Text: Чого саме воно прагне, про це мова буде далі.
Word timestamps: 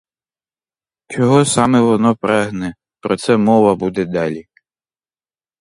Чого 1.11 1.45
саме 1.45 1.81
воно 1.81 2.15
прагне, 2.15 2.75
про 2.99 3.17
це 3.17 3.37
мова 3.37 3.75
буде 3.75 4.05
далі. 4.05 4.47